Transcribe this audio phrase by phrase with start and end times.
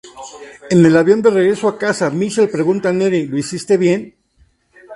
[0.73, 4.15] En el avión de regreso a casa Michael pregunta a Neri, "¿lo hiciste bien?